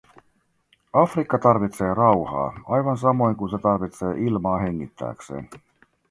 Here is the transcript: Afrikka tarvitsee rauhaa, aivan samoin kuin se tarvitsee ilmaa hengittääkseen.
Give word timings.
Afrikka 0.93 1.37
tarvitsee 1.39 1.93
rauhaa, 1.93 2.59
aivan 2.67 2.97
samoin 2.97 3.35
kuin 3.35 3.49
se 3.51 3.57
tarvitsee 3.57 4.13
ilmaa 4.17 4.57
hengittääkseen. 4.59 5.49